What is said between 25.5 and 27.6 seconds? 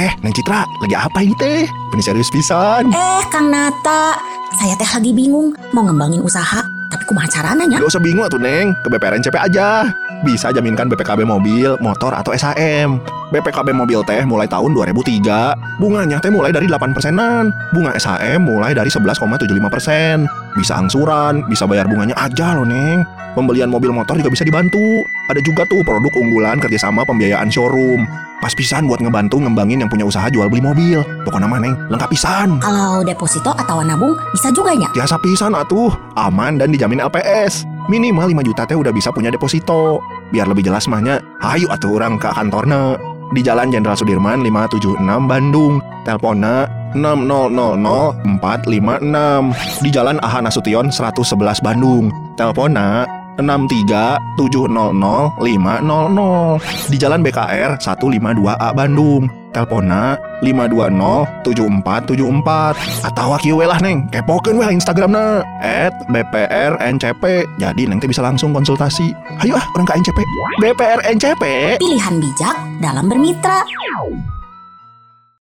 tuh produk unggulan kerjasama pembiayaan